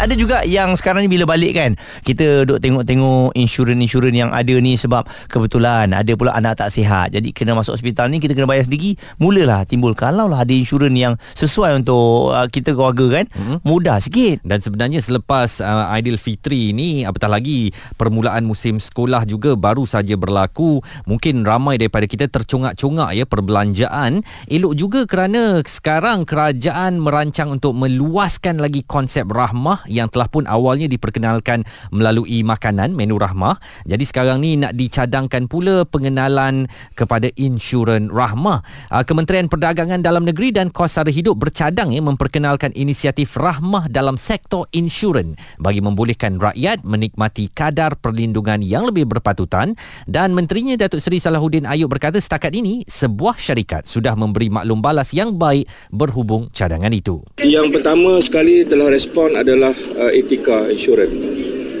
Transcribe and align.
ada 0.00 0.14
juga 0.16 0.40
yang 0.48 0.72
sekarang 0.72 1.04
ni 1.04 1.12
bila 1.12 1.28
balik 1.28 1.52
kan 1.52 1.76
kita 2.00 2.48
duk 2.48 2.64
tengok-tengok 2.64 3.36
insurans-insurans 3.36 4.16
yang 4.16 4.30
ada 4.32 4.56
ni 4.56 4.72
sebab 4.80 5.04
kebetulan 5.28 5.92
ada 5.92 6.12
pula 6.16 6.32
anak 6.32 6.56
tak 6.56 6.72
sihat. 6.72 7.12
Jadi 7.12 7.36
kena 7.36 7.52
masuk 7.52 7.76
hospital 7.76 8.08
ni 8.08 8.16
kita 8.16 8.32
kena 8.32 8.48
bayar 8.48 8.64
sendiri 8.64 8.96
mulalah 9.20 9.68
timbul. 9.68 9.92
Kalau 9.92 10.24
lah 10.24 10.42
ada 10.42 10.54
insurans 10.56 10.96
yang 10.96 11.20
sesuai 11.36 11.84
untuk 11.84 12.32
uh, 12.32 12.48
kita 12.48 12.72
keluarga 12.72 13.20
kan 13.20 13.24
hmm. 13.28 13.60
mudah 13.60 14.00
sikit. 14.00 14.40
Dan 14.40 14.64
sebenarnya 14.64 15.04
selepas 15.04 15.60
uh, 15.60 15.92
Aidilfitri 15.92 16.72
ni 16.72 17.04
apatah 17.04 17.28
lagi 17.28 17.74
permulaan 18.00 18.48
musim 18.48 18.80
sekolah 18.80 19.28
juga 19.28 19.52
baru 19.58 19.84
saja 19.84 20.16
berlaku. 20.16 20.80
Mungkin 21.04 21.44
ramai 21.44 21.76
daripada 21.76 22.08
kita 22.08 22.32
tercongak-congak 22.32 23.12
ya 23.12 23.24
perbelanjaan. 23.28 24.24
Elok 24.48 24.72
juga 24.72 25.00
kerana 25.04 25.60
sekarang 25.60 26.24
kerajaan 26.24 27.02
merancang 27.02 27.52
untuk 27.52 27.76
meluaskan 27.76 28.56
lagi 28.56 28.86
konsep 28.86 29.28
rahmah 29.28 29.89
yang 29.90 30.06
telah 30.06 30.30
pun 30.30 30.46
awalnya 30.46 30.86
diperkenalkan 30.86 31.66
melalui 31.90 32.46
makanan 32.46 32.94
menu 32.94 33.18
rahmah. 33.18 33.58
Jadi 33.84 34.04
sekarang 34.06 34.38
ni 34.38 34.54
nak 34.56 34.78
dicadangkan 34.78 35.50
pula 35.50 35.82
pengenalan 35.84 36.70
kepada 36.94 37.28
insurans 37.34 38.08
rahmah. 38.08 38.62
Ah, 38.88 39.02
Kementerian 39.02 39.50
Perdagangan 39.50 39.98
Dalam 40.00 40.22
Negeri 40.22 40.54
dan 40.54 40.70
Kos 40.70 40.94
Sara 40.94 41.10
Hidup 41.10 41.36
bercadang 41.42 41.90
ya 41.90 42.00
memperkenalkan 42.00 42.70
inisiatif 42.78 43.34
rahmah 43.34 43.90
dalam 43.90 44.14
sektor 44.14 44.70
insurans 44.70 45.34
bagi 45.58 45.82
membolehkan 45.82 46.38
rakyat 46.38 46.86
menikmati 46.86 47.50
kadar 47.50 47.98
perlindungan 47.98 48.62
yang 48.62 48.86
lebih 48.86 49.10
berpatutan 49.10 49.74
dan 50.06 50.30
menterinya 50.32 50.78
Datuk 50.78 51.02
Seri 51.02 51.18
Salahuddin 51.18 51.66
Ayub 51.66 51.90
berkata 51.90 52.22
setakat 52.22 52.54
ini 52.54 52.86
sebuah 52.86 53.34
syarikat 53.40 53.88
sudah 53.88 54.14
memberi 54.14 54.52
maklum 54.52 54.78
balas 54.78 55.10
yang 55.10 55.34
baik 55.34 55.66
berhubung 55.90 56.52
cadangan 56.54 56.92
itu. 56.94 57.24
Yang 57.40 57.80
pertama 57.80 58.20
sekali 58.22 58.62
telah 58.62 58.92
respon 58.92 59.34
adalah 59.34 59.69
uh, 59.72 60.10
etika 60.12 60.68
insurans. 60.70 61.12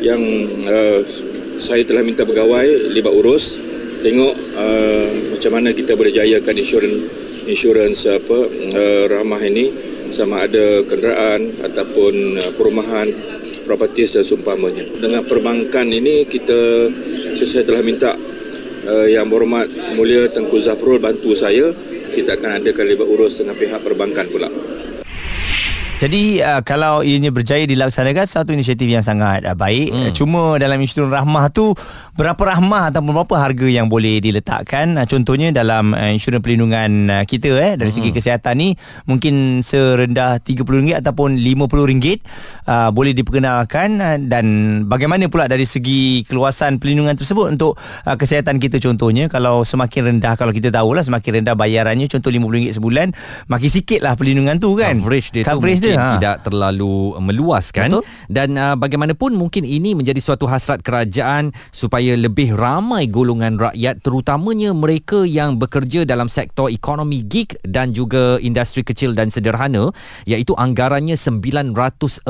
Yang 0.00 0.22
uh, 0.64 1.00
saya 1.60 1.84
telah 1.84 2.00
minta 2.00 2.24
pegawai 2.24 2.92
libat 2.96 3.12
urus 3.12 3.60
tengok 4.00 4.32
uh, 4.56 5.08
macam 5.36 5.60
mana 5.60 5.76
kita 5.76 5.92
boleh 5.92 6.08
jayakan 6.08 6.56
insurans 6.56 7.04
insurans 7.44 8.08
apa 8.08 8.38
uh, 8.48 9.04
ramah 9.12 9.44
ini 9.44 9.68
sama 10.08 10.48
ada 10.48 10.82
kenderaan 10.88 11.60
ataupun 11.60 12.40
uh, 12.40 12.52
perumahan 12.56 13.12
properties 13.68 14.16
dan 14.16 14.24
seumpamanya. 14.24 14.88
Dengan 14.98 15.22
perbankan 15.22 15.86
ini 15.86 16.26
kita 16.26 16.90
saya 17.44 17.62
telah 17.62 17.84
minta 17.84 18.16
uh, 18.88 19.06
yang 19.06 19.28
berhormat 19.28 19.68
mulia 19.94 20.26
Tengku 20.32 20.58
Zafrul 20.58 20.98
bantu 20.98 21.36
saya. 21.36 21.70
Kita 22.10 22.34
akan 22.34 22.58
adakan 22.58 22.90
libat 22.90 23.06
urus 23.06 23.38
dengan 23.38 23.54
pihak 23.54 23.86
perbankan 23.86 24.26
pula 24.26 24.50
jadi 26.00 26.40
uh, 26.40 26.60
kalau 26.64 27.04
ianya 27.04 27.28
berjaya 27.28 27.68
dilaksanakan 27.68 28.24
satu 28.24 28.56
inisiatif 28.56 28.88
yang 28.88 29.04
sangat 29.04 29.44
uh, 29.44 29.52
baik. 29.52 29.92
Hmm. 29.92 30.10
Cuma 30.16 30.56
dalam 30.56 30.80
insurans 30.80 31.12
rahmah 31.12 31.52
tu 31.52 31.76
berapa 32.16 32.40
rahmah 32.40 32.88
atau 32.88 33.04
berapa 33.04 33.36
harga 33.36 33.68
yang 33.68 33.92
boleh 33.92 34.16
diletakkan? 34.24 34.96
Uh, 34.96 35.04
contohnya 35.04 35.52
dalam 35.52 35.92
uh, 35.92 36.08
insurans 36.08 36.40
perlindungan 36.40 37.12
uh, 37.12 37.24
kita 37.28 37.52
eh 37.60 37.72
dari 37.76 37.92
hmm. 37.92 37.96
segi 38.00 38.10
kesihatan 38.16 38.54
ni 38.56 38.68
mungkin 39.04 39.60
serendah 39.60 40.40
RM30 40.40 41.04
ataupun 41.04 41.36
RM50 41.36 42.16
uh, 42.64 42.88
boleh 42.96 43.12
diperkenalkan 43.12 44.00
uh, 44.00 44.16
dan 44.16 44.46
bagaimana 44.88 45.28
pula 45.28 45.52
dari 45.52 45.68
segi 45.68 46.24
keluasan 46.24 46.80
perlindungan 46.80 47.12
tersebut 47.12 47.60
untuk 47.60 47.76
uh, 48.08 48.16
kesihatan 48.16 48.56
kita 48.56 48.80
contohnya 48.80 49.28
kalau 49.28 49.68
semakin 49.68 50.16
rendah 50.16 50.32
kalau 50.40 50.56
kita 50.56 50.72
tahulah 50.72 51.04
semakin 51.04 51.44
rendah 51.44 51.52
bayarannya 51.52 52.08
contoh 52.08 52.32
RM50 52.32 52.80
sebulan 52.80 53.12
makin 53.52 53.68
sikitlah 53.68 54.16
perlindungan 54.16 54.56
tu 54.56 54.72
kan. 54.80 54.96
Coverage 54.96 55.28
dia 55.36 55.44
Coverage 55.44 55.80
tu 55.84 55.89
mungkin 55.90 55.98
ha. 55.98 56.14
tidak 56.18 56.36
terlalu 56.46 57.18
meluaskan 57.18 57.88
Betul. 57.98 58.02
dan 58.30 58.48
uh, 58.54 58.76
bagaimanapun 58.78 59.34
mungkin 59.34 59.66
ini 59.66 59.98
menjadi 59.98 60.20
suatu 60.22 60.46
hasrat 60.46 60.80
kerajaan 60.86 61.50
supaya 61.74 62.14
lebih 62.14 62.54
ramai 62.54 63.10
golongan 63.10 63.58
rakyat 63.58 64.02
terutamanya 64.02 64.70
mereka 64.70 65.26
yang 65.26 65.58
bekerja 65.58 66.06
dalam 66.06 66.30
sektor 66.30 66.70
ekonomi 66.70 67.26
gig 67.26 67.58
dan 67.66 67.90
juga 67.90 68.38
industri 68.38 68.86
kecil 68.86 69.12
dan 69.16 69.28
sederhana 69.34 69.90
iaitu 70.26 70.54
anggarannya 70.54 71.18
940 71.18 72.22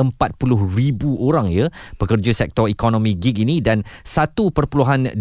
ribu 0.73 1.09
orang 1.21 1.53
ya 1.53 1.69
pekerja 2.01 2.33
sektor 2.33 2.65
ekonomi 2.65 3.13
gig 3.13 3.37
ini 3.41 3.61
dan 3.61 3.85
1.2 4.03 5.13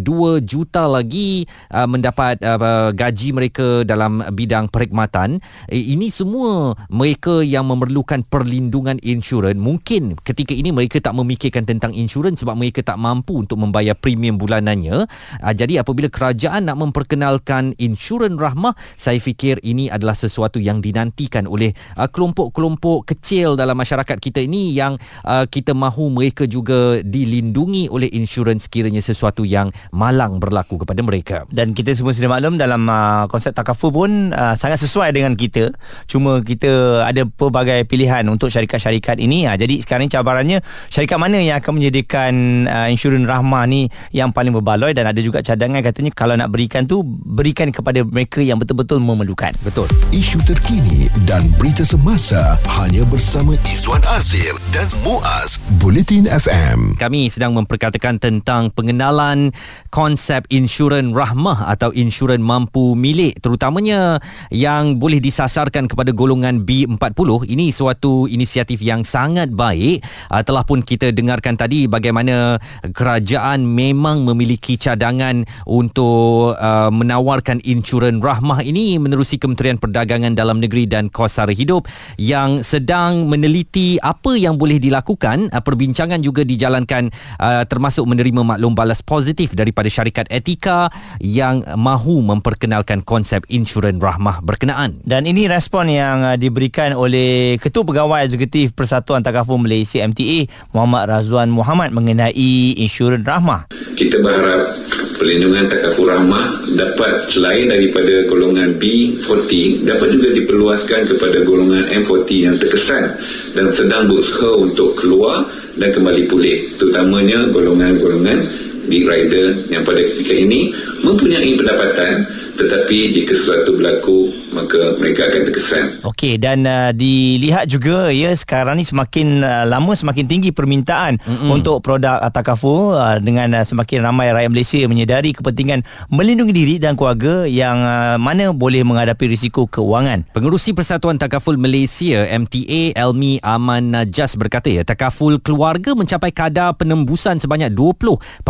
juta 0.45 0.83
lagi 0.89 1.45
uh, 1.75 1.89
mendapat 1.89 2.41
uh, 2.41 2.91
gaji 2.95 3.29
mereka 3.37 3.83
dalam 3.84 4.25
bidang 4.33 4.71
perkhidmatan 4.71 5.43
eh, 5.69 5.83
ini 5.93 6.09
semua 6.09 6.79
mereka 6.89 7.43
yang 7.45 7.67
memerlukan 7.67 8.23
perlindungan 8.31 8.97
insurans. 9.03 9.59
Mungkin 9.59 10.17
ketika 10.23 10.55
ini 10.55 10.71
mereka 10.71 11.03
tak 11.03 11.19
memikirkan 11.19 11.67
tentang 11.67 11.91
insurans 11.93 12.41
sebab 12.41 12.55
mereka 12.55 12.87
tak 12.87 12.97
mampu 12.97 13.43
untuk 13.43 13.59
membayar 13.59 13.99
premium 13.99 14.39
bulanannya. 14.39 15.11
Uh, 15.43 15.55
jadi 15.55 15.83
apabila 15.83 16.07
kerajaan 16.07 16.71
nak 16.71 16.79
memperkenalkan 16.79 17.75
insurans 17.77 18.39
rahmah 18.39 18.79
saya 18.95 19.19
fikir 19.19 19.59
ini 19.67 19.91
adalah 19.91 20.15
sesuatu 20.15 20.63
yang 20.63 20.79
dinantikan 20.79 21.51
oleh 21.51 21.75
uh, 21.99 22.07
kelompok-kelompok 22.07 23.11
kecil 23.11 23.59
dalam 23.59 23.75
masyarakat 23.75 24.17
kita 24.23 24.39
ini 24.41 24.71
yang 24.71 24.95
uh, 25.27 25.45
kita 25.51 25.75
mahu 25.75 26.15
mereka 26.15 26.47
juga 26.47 27.03
dilindungi 27.03 27.91
oleh 27.91 28.07
insurans 28.15 28.71
sekiranya 28.71 29.03
sesuatu 29.03 29.43
yang 29.43 29.75
malang 29.91 30.39
berlaku 30.39 30.79
kepada 30.87 31.03
mereka. 31.03 31.37
Dan 31.51 31.75
kita 31.75 31.91
semua 31.99 32.15
sudah 32.15 32.31
maklum 32.31 32.55
dalam 32.55 32.87
uh, 32.87 33.27
konsep 33.27 33.51
takaful 33.51 33.91
pun 33.91 34.31
uh, 34.31 34.55
sangat 34.55 34.79
sesuai 34.79 35.11
dengan 35.11 35.35
kita. 35.35 35.75
Cuma 36.07 36.39
kita 36.45 37.03
ada 37.09 37.27
pelbagai 37.27 37.83
pilihan 37.91 38.19
pilihan 38.20 38.28
untuk 38.28 38.53
syarikat-syarikat 38.53 39.16
ini. 39.16 39.48
Ha, 39.48 39.56
jadi 39.56 39.81
sekarang 39.81 40.04
ni 40.04 40.12
cabarannya 40.12 40.58
syarikat 40.92 41.16
mana 41.16 41.41
yang 41.41 41.56
akan 41.56 41.81
menyediakan 41.81 42.32
uh, 42.69 42.88
insurans 42.92 43.25
rahmah 43.25 43.64
ni 43.64 43.88
yang 44.12 44.28
paling 44.28 44.53
berbaloi 44.53 44.92
dan 44.92 45.08
ada 45.08 45.20
juga 45.25 45.41
cadangan 45.41 45.81
katanya 45.81 46.12
kalau 46.12 46.36
nak 46.36 46.53
berikan 46.53 46.84
tu 46.84 47.00
berikan 47.06 47.72
kepada 47.72 48.04
mereka 48.04 48.44
yang 48.44 48.60
betul-betul 48.60 49.00
memerlukan. 49.00 49.56
Betul. 49.64 49.88
Isu 50.12 50.36
terkini 50.44 51.08
dan 51.25 51.41
berita 51.56 51.84
semasa 51.84 52.60
hanya 52.81 53.04
bersama 53.08 53.56
Izwan 53.64 54.04
Azir 54.12 54.52
dan 54.76 54.84
Muaz 55.00 55.56
Bulletin 55.81 56.28
FM. 56.28 57.00
Kami 57.00 57.32
sedang 57.32 57.56
memperkatakan 57.56 58.20
tentang 58.20 58.69
pengenalan 58.75 59.54
konsep 59.88 60.44
insurans 60.52 61.16
rahmah 61.16 61.72
atau 61.72 61.94
insurans 61.97 62.42
mampu 62.42 62.92
milik 62.92 63.41
terutamanya 63.41 64.20
yang 64.52 65.00
boleh 65.00 65.22
disasarkan 65.22 65.88
kepada 65.88 66.10
golongan 66.12 66.66
B40. 66.66 67.47
Ini 67.47 67.70
suatu 67.70 68.09
satu 68.10 68.26
inisiatif 68.26 68.82
yang 68.82 69.06
sangat 69.06 69.54
baik. 69.54 70.03
Uh, 70.26 70.43
telah 70.43 70.66
pun 70.66 70.82
kita 70.82 71.15
dengarkan 71.15 71.54
tadi 71.54 71.87
bagaimana 71.87 72.59
kerajaan 72.91 73.62
memang 73.62 74.26
memiliki 74.26 74.75
cadangan 74.75 75.47
untuk 75.62 76.59
uh, 76.59 76.91
menawarkan 76.91 77.62
insurans 77.62 78.19
rahmah 78.19 78.66
ini 78.66 78.99
menerusi 78.99 79.38
Kementerian 79.38 79.78
Perdagangan 79.78 80.34
Dalam 80.34 80.59
Negeri 80.59 80.91
dan 80.91 81.06
Kos 81.06 81.38
Sara 81.38 81.54
Hidup 81.54 81.87
yang 82.19 82.66
sedang 82.66 83.31
meneliti 83.31 84.03
apa 84.03 84.34
yang 84.34 84.59
boleh 84.59 84.82
dilakukan. 84.82 85.54
Uh, 85.54 85.62
perbincangan 85.62 86.19
juga 86.19 86.43
dijalankan 86.43 87.15
uh, 87.38 87.62
termasuk 87.70 88.10
menerima 88.10 88.43
maklum 88.43 88.75
balas 88.75 89.06
positif 89.06 89.54
daripada 89.54 89.87
syarikat 89.87 90.26
etika 90.34 90.91
yang 91.22 91.62
mahu 91.78 92.19
memperkenalkan 92.26 93.06
konsep 93.06 93.47
insurans 93.47 94.03
rahmah 94.03 94.43
berkenaan. 94.43 94.99
Dan 95.06 95.31
ini 95.31 95.47
respon 95.47 95.87
yang 95.87 96.34
diberikan 96.41 96.97
oleh 96.97 97.60
Ketua 97.60 97.84
Pegawai 97.84 98.00
Pegawai 98.00 98.33
Eksekutif 98.33 98.72
Persatuan 98.72 99.21
Takaful 99.21 99.61
Malaysia 99.61 100.00
MTA 100.00 100.49
Muhammad 100.72 101.05
Razwan 101.12 101.53
Muhammad 101.53 101.93
mengenai 101.93 102.81
insurans 102.81 103.21
rahmah. 103.21 103.69
Kita 103.93 104.25
berharap 104.25 104.72
perlindungan 105.21 105.69
takaful 105.69 106.08
rahmah 106.08 106.64
dapat 106.81 107.29
selain 107.29 107.69
daripada 107.69 108.25
golongan 108.25 108.81
B40 108.81 109.85
dapat 109.85 110.17
juga 110.17 110.32
diperluaskan 110.32 111.12
kepada 111.12 111.44
golongan 111.44 111.93
M40 111.93 112.29
yang 112.41 112.56
terkesan 112.56 113.20
dan 113.52 113.69
sedang 113.69 114.08
berusaha 114.08 114.49
untuk 114.56 114.97
keluar 114.97 115.44
dan 115.76 115.93
kembali 115.93 116.25
pulih 116.25 116.73
terutamanya 116.81 117.52
golongan-golongan 117.52 118.49
big 118.88 119.05
rider 119.05 119.61
yang 119.69 119.85
pada 119.85 120.00
ketika 120.08 120.32
ini 120.32 120.73
mempunyai 121.05 121.52
pendapatan 121.52 122.25
tetapi 122.56 123.14
jika 123.17 123.32
sesuatu 123.35 123.76
berlaku 123.79 124.31
maka 124.50 124.99
mereka 124.99 125.31
akan 125.31 125.41
terkesan. 125.47 125.87
Okey 126.02 126.37
dan 126.37 126.67
uh, 126.67 126.91
dilihat 126.91 127.70
juga 127.70 128.11
ya 128.11 128.35
sekarang 128.35 128.79
ni 128.79 128.85
semakin 128.85 129.47
uh, 129.47 129.64
lama 129.67 129.94
semakin 129.94 130.26
tinggi 130.26 130.50
permintaan 130.50 131.23
Mm-mm. 131.23 131.50
untuk 131.55 131.81
produk 131.81 132.19
Atakafu 132.19 132.94
uh, 132.94 133.17
dengan 133.23 133.55
uh, 133.55 133.64
semakin 133.64 134.02
ramai 134.02 134.35
rakyat 134.35 134.50
Malaysia 134.50 134.81
menyedari 134.91 135.31
kepentingan 135.31 135.87
melindungi 136.11 136.52
diri 136.55 136.75
dan 136.82 136.99
keluarga 136.99 137.47
yang 137.47 137.79
uh, 137.79 138.17
mana 138.19 138.50
boleh 138.50 138.82
menghadapi 138.82 139.31
risiko 139.31 139.70
keuangan. 139.70 140.26
Pengerusi 140.35 140.75
Persatuan 140.75 141.17
Takaful 141.20 141.55
Malaysia 141.56 142.26
MTA 142.26 142.99
Elmi 142.99 143.38
Aman 143.47 143.94
Najas 143.94 144.35
berkata 144.35 144.67
ya 144.67 144.82
takaful 144.82 145.38
keluarga 145.38 145.94
mencapai 145.94 146.35
kadar 146.35 146.75
penembusan 146.75 147.38
sebanyak 147.38 147.70
20.1% 147.75 148.43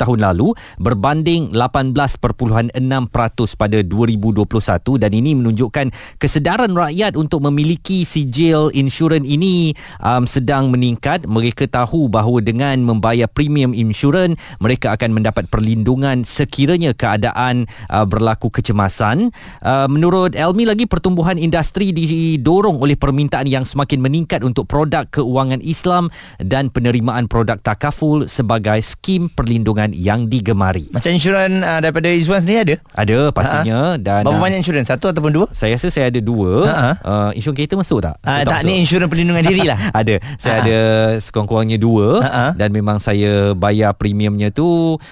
tahun 0.00 0.18
lalu 0.20 0.56
berbanding 0.80 1.20
berbanding 1.20 1.50
18.6% 1.52 2.69
pada 3.56 3.82
2021 3.84 4.46
dan 4.96 5.10
ini 5.12 5.36
menunjukkan 5.36 5.92
kesedaran 6.16 6.72
rakyat 6.72 7.16
untuk 7.16 7.44
memiliki 7.44 8.02
sijil 8.04 8.72
insurans 8.72 9.26
ini 9.26 9.72
um, 10.00 10.24
sedang 10.24 10.72
meningkat. 10.72 11.24
Mereka 11.26 11.70
tahu 11.70 12.08
bahawa 12.10 12.40
dengan 12.40 12.80
membayar 12.82 13.28
premium 13.30 13.76
insurans 13.76 14.36
mereka 14.58 14.94
akan 14.94 15.16
mendapat 15.16 15.46
perlindungan 15.48 16.22
sekiranya 16.22 16.92
keadaan 16.96 17.66
uh, 17.88 18.04
berlaku 18.04 18.52
kecemasan. 18.52 19.32
Uh, 19.60 19.86
menurut 19.90 20.32
Elmi 20.34 20.66
lagi 20.68 20.84
pertumbuhan 20.84 21.36
industri 21.36 21.90
didorong 21.94 22.80
oleh 22.80 22.94
permintaan 22.96 23.46
yang 23.46 23.64
semakin 23.64 24.00
meningkat 24.00 24.44
untuk 24.44 24.68
produk 24.68 25.06
keuangan 25.08 25.60
Islam 25.64 26.08
dan 26.40 26.68
penerimaan 26.68 27.26
produk 27.26 27.60
takaful 27.60 28.26
sebagai 28.26 28.80
skim 28.84 29.28
perlindungan 29.32 29.92
yang 29.94 30.26
digemari. 30.28 30.88
Macam 30.92 31.12
insurans 31.12 31.60
uh, 31.62 31.80
daripada 31.80 32.08
Izwan 32.12 32.44
sendiri 32.44 32.59
ada? 32.62 32.74
Ada 32.92 33.16
pastinya 33.30 33.78
Ha-ha. 33.94 34.00
dan 34.00 34.22
Berapa 34.24 34.36
uh, 34.36 34.42
banyak 34.42 34.58
insurans? 34.60 34.86
Satu 34.86 35.06
ataupun 35.08 35.32
dua? 35.32 35.46
saya 35.52 35.74
rasa 35.74 35.88
saya 35.88 36.08
ada 36.08 36.20
dua. 36.20 36.50
Ha-ha. 36.66 36.90
Uh, 37.00 37.30
insurans 37.34 37.56
kereta 37.56 37.74
masuk 37.74 37.98
tak? 38.00 38.14
Uh, 38.20 38.42
Aku 38.42 38.50
tak, 38.50 38.60
ni 38.64 38.78
insurans 38.78 39.08
perlindungan 39.08 39.42
diri 39.42 39.64
lah. 39.64 39.78
ada. 40.00 40.14
Saya 40.36 40.48
Ha. 40.50 40.62
ada 40.62 40.78
sekurang-kurangnya 41.16 41.78
dua 41.78 42.20
Ha-ha. 42.20 42.46
dan 42.52 42.68
memang 42.70 42.98
saya 42.98 43.54
bayar 43.54 43.94
premiumnya 43.94 44.50
tu 44.50 44.66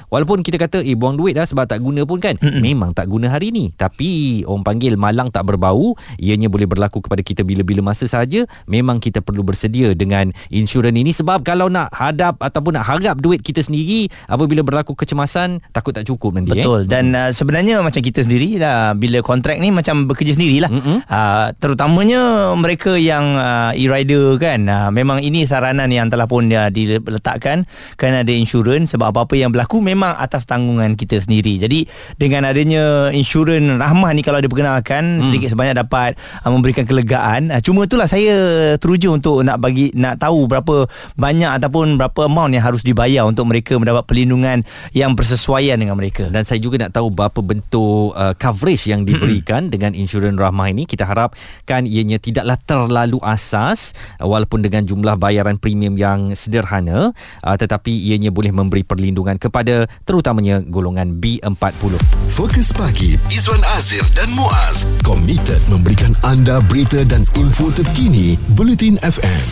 walaupun 0.08 0.42
kita 0.42 0.58
kata 0.58 0.78
eh 0.80 0.92
buang 0.92 1.14
duit 1.14 1.32
dah 1.32 1.46
sebab 1.46 1.64
tak 1.64 1.80
guna 1.80 2.02
pun 2.04 2.18
kan. 2.18 2.34
Mm-mm. 2.38 2.60
Memang 2.60 2.90
tak 2.92 3.06
guna 3.06 3.30
hari 3.30 3.48
ni. 3.48 3.70
Tapi 3.72 4.42
orang 4.44 4.66
panggil 4.66 4.94
malang 4.94 5.30
tak 5.30 5.46
berbau, 5.46 5.94
ianya 6.16 6.46
boleh 6.46 6.66
berlaku 6.66 7.00
kepada 7.00 7.22
kita 7.22 7.42
bila-bila 7.42 7.80
masa 7.84 8.04
sahaja. 8.04 8.44
Memang 8.66 8.98
kita 8.98 9.22
perlu 9.22 9.40
bersedia 9.40 9.94
dengan 9.94 10.28
insurans 10.48 10.92
ini 10.92 11.12
sebab 11.12 11.40
kalau 11.42 11.68
nak 11.68 11.88
hadap 11.94 12.36
ataupun 12.38 12.74
nak 12.74 12.84
harap 12.84 13.16
duit 13.18 13.40
kita 13.40 13.60
sendiri 13.60 14.08
apabila 14.26 14.60
berlaku 14.60 14.92
kecemasan 14.92 15.62
takut 15.70 15.94
tak 15.94 16.04
cukup 16.04 16.34
nanti 16.34 16.52
eh. 16.52 16.64
Betul 16.64 16.84
dan 16.84 17.14
uh, 17.14 17.30
sebenarnya 17.38 17.78
macam 17.78 18.02
kita 18.02 18.26
sendiri 18.26 18.58
lah 18.58 18.98
bila 18.98 19.22
kontrak 19.22 19.62
ni 19.62 19.70
macam 19.70 20.10
bekerja 20.10 20.34
sendirilah. 20.34 20.66
Uh, 21.06 21.54
terutamanya 21.62 22.50
mereka 22.58 22.98
yang 22.98 23.38
uh, 23.38 23.70
e-rider 23.78 24.34
kan 24.42 24.66
uh, 24.66 24.90
memang 24.90 25.22
ini 25.22 25.46
saranan 25.46 25.86
yang 25.94 26.10
telah 26.10 26.26
pun 26.26 26.50
uh, 26.50 26.66
diletakkan 26.74 27.62
kan 27.94 28.12
ada 28.18 28.32
insurans 28.34 28.90
sebab 28.90 29.14
apa-apa 29.14 29.38
yang 29.38 29.54
berlaku 29.54 29.78
memang 29.78 30.18
atas 30.18 30.50
tanggungan 30.50 30.98
kita 30.98 31.22
sendiri. 31.22 31.62
Jadi 31.62 31.86
dengan 32.18 32.50
adanya 32.50 33.14
insurans 33.14 33.78
rahmah 33.78 34.10
ni 34.18 34.26
kalau 34.26 34.42
diperkenalkan 34.42 35.22
hmm. 35.22 35.24
sedikit 35.30 35.54
sebanyak 35.54 35.78
dapat 35.78 36.18
uh, 36.42 36.50
memberikan 36.50 36.82
kelegaan. 36.82 37.54
Uh, 37.54 37.62
cuma 37.62 37.86
itulah 37.86 38.10
saya 38.10 38.34
teruja 38.82 39.14
untuk 39.14 39.46
nak 39.46 39.62
bagi 39.62 39.94
nak 39.94 40.18
tahu 40.18 40.50
berapa 40.50 40.90
banyak 41.14 41.62
ataupun 41.62 41.94
berapa 41.94 42.26
amount 42.26 42.58
yang 42.58 42.64
harus 42.66 42.82
dibayar 42.82 43.22
untuk 43.22 43.46
mereka 43.46 43.78
mendapat 43.78 44.02
perlindungan 44.10 44.66
yang 44.90 45.14
bersesuaian 45.14 45.78
dengan 45.78 45.94
mereka. 45.94 46.26
dan 46.32 46.42
saya 46.48 46.58
juga 46.58 46.88
nak 46.88 46.96
tahu 46.96 47.12
berapa 47.28 47.44
bentuk 47.44 48.16
uh, 48.16 48.32
coverage 48.40 48.88
yang 48.88 49.04
diberikan 49.04 49.68
dengan 49.68 49.92
insurans 49.92 50.40
rahmah 50.40 50.72
ini. 50.72 50.88
Kita 50.88 51.04
harapkan 51.04 51.84
ianya 51.84 52.16
tidaklah 52.16 52.56
terlalu 52.64 53.20
asas 53.20 53.92
uh, 54.16 54.24
walaupun 54.24 54.64
dengan 54.64 54.88
jumlah 54.88 55.20
bayaran 55.20 55.60
premium 55.60 56.00
yang 56.00 56.32
sederhana 56.32 57.12
uh, 57.44 57.56
tetapi 57.60 57.92
ianya 57.92 58.32
boleh 58.32 58.48
memberi 58.48 58.80
perlindungan 58.80 59.36
kepada 59.36 59.84
terutamanya 60.08 60.64
golongan 60.64 61.20
B40 61.20 62.00
Fokus 62.32 62.72
pagi 62.72 63.20
Izwan 63.28 63.60
Azir 63.76 64.02
dan 64.16 64.32
Muaz. 64.32 64.88
Komited 65.04 65.60
memberikan 65.68 66.16
anda 66.24 66.64
berita 66.64 67.04
dan 67.04 67.28
info 67.36 67.68
terkini 67.76 68.40
Bulletin 68.56 68.96
FM. 69.04 69.44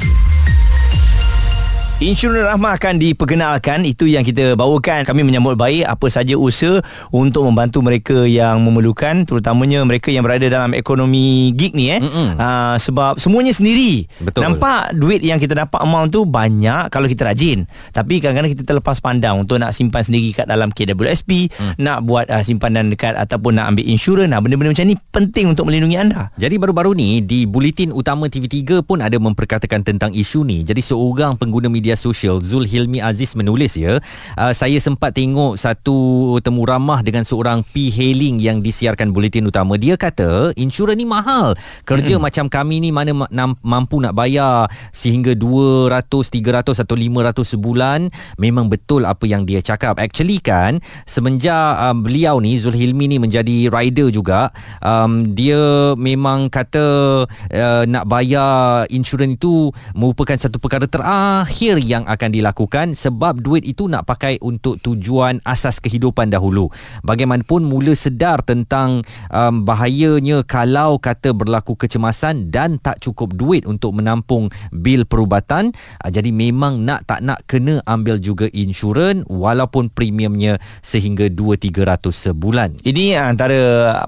Insurans 1.97 2.45
Rahmah 2.45 2.77
akan 2.77 3.01
diperkenalkan. 3.01 3.81
Itu 3.89 4.05
yang 4.05 4.21
kita 4.21 4.53
bawakan. 4.53 5.09
Kami 5.09 5.25
menyambut 5.25 5.57
baik 5.57 5.89
Apa 5.89 6.13
saja 6.13 6.37
usaha 6.37 6.85
Untuk 7.09 7.49
membantu 7.49 7.81
mereka 7.81 8.29
yang 8.29 8.61
memerlukan 8.61 9.25
Terutamanya 9.25 9.81
mereka 9.81 10.13
yang 10.13 10.21
berada 10.21 10.45
dalam 10.45 10.77
ekonomi 10.77 11.57
gig 11.57 11.73
ni 11.73 11.97
eh. 11.97 12.05
Uh, 12.05 12.77
Sebab 12.77 13.17
semuanya 13.17 13.57
sendiri. 13.57 14.05
Betul. 14.21 14.45
Nampak 14.45 14.93
duit 14.93 15.25
yang 15.25 15.41
kita 15.41 15.57
dapat 15.57 15.81
amount 15.81 16.13
tu 16.13 16.29
Banyak 16.29 16.93
kalau 16.93 17.09
kita 17.09 17.33
rajin. 17.33 17.65
Tapi 17.97 18.21
kadang-kadang 18.21 18.53
kita 18.53 18.69
terlepas 18.69 19.01
pandang 19.01 19.41
Untuk 19.41 19.57
nak 19.57 19.73
simpan 19.73 20.05
sendiri 20.05 20.37
kat 20.37 20.53
dalam 20.53 20.77
KWSP 20.77 21.49
mm. 21.49 21.81
Nak 21.81 22.05
buat 22.05 22.29
uh, 22.29 22.45
simpanan 22.45 22.93
dekat 22.93 23.17
Ataupun 23.17 23.57
nak 23.57 23.73
ambil 23.73 23.89
insurans. 23.89 24.29
Nah, 24.29 24.45
Benda-benda 24.45 24.77
macam 24.77 24.85
ni 24.85 25.01
penting 25.01 25.57
untuk 25.57 25.65
melindungi 25.73 25.97
anda. 25.97 26.29
Jadi 26.37 26.61
baru-baru 26.61 26.93
ni 26.93 27.25
di 27.25 27.49
Buletin 27.49 27.89
Utama 27.89 28.29
TV3 28.29 28.85
pun 28.85 29.01
ada 29.01 29.17
memperkatakan 29.17 29.81
tentang 29.81 30.13
isu 30.13 30.45
ni. 30.45 30.61
Jadi 30.61 30.85
seorang 30.85 31.41
pengguna 31.41 31.73
media 31.73 31.86
sosial 31.95 32.43
Zul 32.43 32.67
Hilmi 32.67 32.99
Aziz 32.99 33.39
menulis 33.39 33.79
ya, 33.79 34.03
uh, 34.35 34.53
saya 34.57 34.81
sempat 34.83 35.15
tengok 35.15 35.55
satu 35.55 35.97
temu 36.43 36.67
ramah 36.67 37.05
dengan 37.05 37.23
seorang 37.23 37.63
P-hailing 37.63 38.43
yang 38.43 38.59
disiarkan 38.65 39.13
Buletin 39.15 39.47
Utama. 39.47 39.79
Dia 39.79 39.95
kata 39.95 40.57
insurans 40.57 40.97
ni 40.97 41.07
mahal. 41.07 41.55
Kerja 41.85 42.17
hmm. 42.17 42.23
macam 42.25 42.47
kami 42.49 42.81
ni 42.81 42.91
mana 42.91 43.13
ma- 43.13 43.31
mampu 43.61 44.01
nak 44.01 44.17
bayar 44.17 44.67
sehingga 44.91 45.37
200, 45.37 46.09
300 46.09 46.83
atau 46.83 46.97
500 46.97 47.55
sebulan. 47.55 48.01
Memang 48.41 48.73
betul 48.73 49.05
apa 49.05 49.29
yang 49.29 49.45
dia 49.45 49.61
cakap. 49.61 50.01
Actually 50.01 50.41
kan 50.41 50.81
semenjak 51.05 51.77
um, 51.77 52.01
beliau 52.01 52.41
ni 52.41 52.57
Zul 52.57 52.73
Hilmi 52.73 53.13
ni 53.13 53.21
menjadi 53.21 53.69
rider 53.69 54.09
juga, 54.09 54.49
um, 54.81 55.37
dia 55.37 55.93
memang 55.99 56.49
kata 56.49 56.87
uh, 57.29 57.83
nak 57.85 58.05
bayar 58.09 58.89
insurans 58.89 59.37
itu 59.37 59.69
merupakan 59.93 60.39
satu 60.39 60.57
perkara 60.57 60.89
terakhir 60.89 61.76
yang 61.81 62.05
akan 62.09 62.31
dilakukan 62.33 62.97
sebab 62.97 63.41
duit 63.41 63.63
itu 63.65 63.87
nak 63.87 64.09
pakai 64.09 64.41
untuk 64.43 64.81
tujuan 64.81 65.41
asas 65.45 65.79
kehidupan 65.79 66.33
dahulu. 66.33 66.73
Bagaimanapun 67.07 67.65
mula 67.65 67.93
sedar 67.93 68.43
tentang 68.43 69.05
um, 69.31 69.63
bahayanya 69.63 70.43
kalau 70.45 70.99
kata 70.99 71.33
berlaku 71.37 71.79
kecemasan 71.79 72.51
dan 72.51 72.81
tak 72.81 73.01
cukup 73.05 73.37
duit 73.37 73.65
untuk 73.65 73.95
menampung 73.97 74.49
bil 74.75 75.07
perubatan, 75.07 75.71
uh, 76.03 76.11
jadi 76.11 76.29
memang 76.33 76.83
nak 76.83 77.07
tak 77.07 77.23
nak 77.23 77.45
kena 77.47 77.81
ambil 77.87 78.19
juga 78.19 78.51
insurans 78.51 79.23
walaupun 79.31 79.93
premiumnya 79.93 80.59
sehingga 80.81 81.29
2-300 81.31 82.33
sebulan. 82.33 82.83
Ini 82.83 83.21
antara 83.21 83.59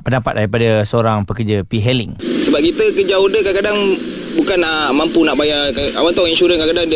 pendapat 0.03 0.44
daripada 0.44 0.82
seorang 0.88 1.29
pekerja 1.29 1.62
P-hailing 1.67 2.17
Sebab 2.19 2.61
kita 2.65 2.85
kerja 2.97 3.15
order 3.20 3.44
kadang-kadang 3.44 3.79
bukan 4.38 4.59
nak 4.62 4.94
mampu 4.94 5.26
nak 5.26 5.37
bayar 5.37 5.75
awak 5.99 6.15
tahu 6.15 6.31
insurans 6.31 6.56
kadang-kadang 6.62 6.88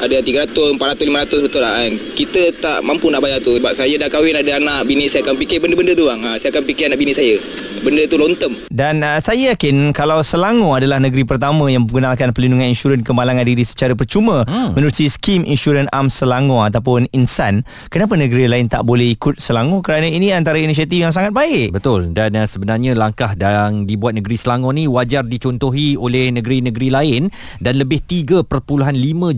ada 0.00 0.14
ada 0.16 0.48
300, 0.48 0.80
400, 0.80 1.06
500 1.06 1.44
betul 1.44 1.60
lah 1.60 1.72
kan. 1.76 1.92
Kita 2.16 2.42
tak 2.56 2.78
mampu 2.80 3.12
nak 3.12 3.20
bayar 3.20 3.38
tu 3.44 3.60
sebab 3.60 3.72
saya 3.76 3.94
dah 4.00 4.08
kahwin 4.08 4.32
ada 4.32 4.56
anak, 4.56 4.88
bini 4.88 5.06
saya 5.06 5.22
akan 5.28 5.36
fikir 5.36 5.60
benda-benda 5.60 5.92
tu 5.92 6.08
bang. 6.08 6.20
Ha, 6.24 6.40
saya 6.40 6.50
akan 6.56 6.64
fikir 6.64 6.88
anak 6.88 6.98
bini 6.98 7.12
saya. 7.12 7.36
Benda 7.80 8.04
tu 8.04 8.20
long 8.20 8.36
term. 8.36 8.60
Dan 8.68 9.00
uh, 9.00 9.16
saya 9.24 9.56
yakin 9.56 9.96
kalau 9.96 10.20
Selangor 10.20 10.84
adalah 10.84 11.00
negeri 11.00 11.24
pertama 11.24 11.64
yang 11.72 11.88
menggunakan 11.88 12.28
perlindungan 12.36 12.68
insurans 12.68 13.00
kemalangan 13.00 13.40
diri 13.40 13.64
secara 13.64 13.96
percuma 13.96 14.44
hmm. 14.44 14.76
menerusi 14.76 15.08
skim 15.08 15.48
insurans 15.48 15.88
am 15.88 16.12
Selangor 16.12 16.68
ataupun 16.68 17.08
Insan, 17.16 17.64
kenapa 17.88 18.20
negeri 18.20 18.52
lain 18.52 18.68
tak 18.68 18.84
boleh 18.84 19.16
ikut 19.16 19.40
Selangor 19.40 19.80
kerana 19.80 20.12
ini 20.12 20.28
antara 20.28 20.60
inisiatif 20.60 21.00
yang 21.00 21.08
sangat 21.08 21.32
baik. 21.32 21.72
Betul 21.72 22.12
dan 22.12 22.36
uh, 22.36 22.44
sebenarnya 22.44 22.92
langkah 22.92 23.32
yang 23.32 23.88
dibuat 23.88 24.12
negeri 24.12 24.36
Selangor 24.36 24.76
ni 24.76 24.84
wajar 24.84 25.24
dicontohi 25.24 25.96
oleh 25.96 26.28
negeri-negeri 26.36 26.92
lain 26.92 27.32
dan 27.64 27.80
lebih 27.80 28.04
3.5 28.04 28.44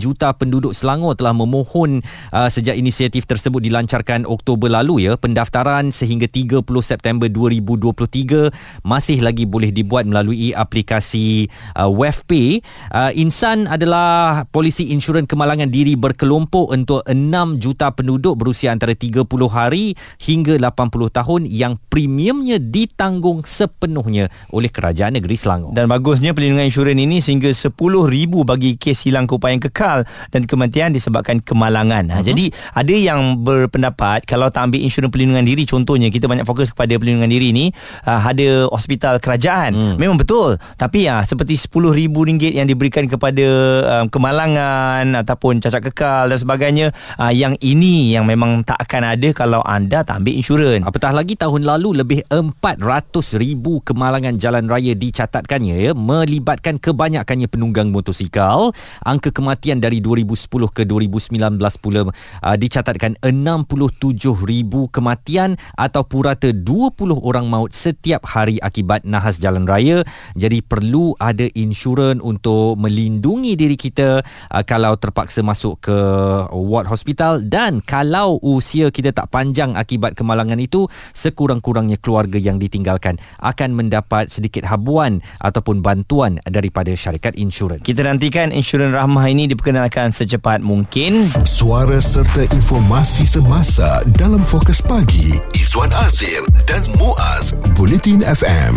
juta 0.02 0.34
penduduk 0.34 0.74
Selangor 0.74 1.14
telah 1.14 1.30
memohon 1.30 2.02
uh, 2.34 2.50
sejak 2.50 2.74
inisiatif 2.74 3.22
tersebut 3.30 3.62
dilancarkan 3.62 4.26
Oktober 4.26 4.66
lalu 4.66 5.06
ya 5.06 5.14
pendaftaran 5.14 5.94
sehingga 5.94 6.26
30 6.26 6.66
September 6.82 7.30
2023 7.30 8.31
masih 8.84 9.20
lagi 9.24 9.44
boleh 9.48 9.70
dibuat 9.74 10.04
melalui 10.08 10.52
aplikasi 10.52 11.48
uh, 11.76 11.88
WebPay 11.90 12.60
uh, 12.92 13.10
Insan 13.14 13.68
adalah 13.68 14.44
polisi 14.48 14.90
insurans 14.90 15.28
kemalangan 15.28 15.68
diri 15.68 15.94
berkelompok 15.94 16.72
untuk 16.74 17.00
6 17.06 17.62
juta 17.62 17.92
penduduk 17.92 18.38
berusia 18.40 18.72
antara 18.72 18.96
30 18.96 19.26
hari 19.50 19.94
hingga 20.22 20.56
80 20.58 21.18
tahun 21.18 21.40
yang 21.46 21.76
premiumnya 21.90 22.56
ditanggung 22.56 23.44
sepenuhnya 23.44 24.30
oleh 24.54 24.70
kerajaan 24.70 25.18
negeri 25.18 25.36
Selangor. 25.36 25.76
Dan 25.76 25.90
bagusnya 25.90 26.32
perlindungan 26.32 26.66
insurans 26.66 26.96
ini 26.96 27.18
sehingga 27.20 27.50
10,000 27.50 27.74
bagi 28.46 28.80
kes 28.80 29.04
hilang 29.04 29.28
keupayaan 29.28 29.60
kekal 29.68 30.08
dan 30.30 30.42
kematian 30.46 30.94
disebabkan 30.94 31.42
kemalangan. 31.42 32.08
Uh-huh. 32.08 32.24
Jadi 32.24 32.54
ada 32.72 32.94
yang 32.94 33.42
berpendapat 33.42 34.24
kalau 34.24 34.48
tak 34.48 34.70
ambil 34.70 34.80
insurans 34.80 35.10
perlindungan 35.10 35.44
diri 35.44 35.66
contohnya 35.66 36.08
kita 36.08 36.30
banyak 36.30 36.46
fokus 36.46 36.70
kepada 36.70 36.94
perlindungan 36.96 37.30
diri 37.30 37.50
ni 37.50 37.66
uh, 38.06 38.20
ada 38.22 38.70
hospital 38.70 39.18
kerajaan. 39.18 39.74
Hmm. 39.74 39.96
Memang 39.98 40.16
betul. 40.16 40.56
Tapi 40.78 41.10
ya 41.10 41.20
uh, 41.20 41.22
seperti 41.26 41.58
RM10,000 41.58 42.54
yang 42.54 42.66
diberikan 42.70 43.04
kepada 43.10 43.46
um, 43.84 44.06
kemalangan 44.08 45.18
ataupun 45.26 45.60
cacat 45.60 45.82
kekal 45.92 46.30
dan 46.30 46.38
sebagainya 46.38 46.86
uh, 47.18 47.34
yang 47.34 47.58
ini 47.60 48.14
yang 48.14 48.24
memang 48.24 48.62
tak 48.62 48.78
akan 48.86 49.18
ada 49.18 49.28
kalau 49.34 49.60
anda 49.66 50.06
tak 50.06 50.22
ambil 50.22 50.34
insurans. 50.34 50.84
Apatah 50.86 51.12
lagi 51.12 51.34
tahun 51.36 51.66
lalu 51.66 52.02
lebih 52.02 52.20
400,000 52.30 53.60
kemalangan 53.84 54.34
jalan 54.38 54.64
raya 54.66 54.96
dicatatkannya 54.96 55.90
ya 55.90 55.92
melibatkan 55.92 56.78
kebanyakannya 56.80 57.46
penunggang 57.50 57.92
motosikal. 57.92 58.72
Angka 59.04 59.34
kematian 59.34 59.82
dari 59.82 59.98
2020 59.98 60.22
2010 60.52 60.76
ke 60.76 60.82
2019 60.84 61.82
pula 61.82 62.00
uh, 62.08 62.56
dicatatkan 62.56 63.16
67,000 63.20 64.92
kematian 64.92 65.56
atau 65.76 66.02
purata 66.04 66.50
20 66.50 66.92
orang 67.18 67.46
maut 67.48 67.72
setiap 68.12 68.28
hari 68.28 68.60
akibat 68.60 69.08
nahas 69.08 69.40
jalan 69.40 69.64
raya. 69.64 70.04
Jadi 70.36 70.60
perlu 70.60 71.16
ada 71.16 71.48
insurans 71.56 72.20
untuk 72.20 72.76
melindungi 72.76 73.56
diri 73.56 73.72
kita 73.72 74.20
uh, 74.52 74.64
kalau 74.68 75.00
terpaksa 75.00 75.40
masuk 75.40 75.88
ke 75.88 75.96
ward 76.52 76.92
hospital 76.92 77.40
dan 77.40 77.80
kalau 77.80 78.36
usia 78.44 78.92
kita 78.92 79.16
tak 79.16 79.32
panjang 79.32 79.72
akibat 79.80 80.12
kemalangan 80.12 80.60
itu 80.60 80.84
sekurang-kurangnya 81.16 81.96
keluarga 82.04 82.36
yang 82.36 82.60
ditinggalkan 82.60 83.16
akan 83.40 83.80
mendapat 83.80 84.28
sedikit 84.28 84.68
habuan 84.68 85.24
ataupun 85.40 85.80
bantuan 85.80 86.36
daripada 86.44 86.92
syarikat 86.92 87.32
insurans. 87.40 87.80
Kita 87.80 88.04
nantikan 88.04 88.52
insurans 88.52 88.92
rahmah 88.92 89.24
ini 89.32 89.48
diperkenalkan 89.48 90.12
secepat 90.12 90.60
mungkin. 90.60 91.32
Suara 91.48 91.96
serta 91.96 92.44
informasi 92.52 93.24
semasa 93.24 94.04
dalam 94.20 94.44
fokus 94.44 94.84
pagi 94.84 95.40
Izwan 95.72 95.92
Azir 96.04 96.44
dan 96.68 96.84
Muaz 97.00 97.56
Bulletin 97.76 98.20
FM. 98.20 98.76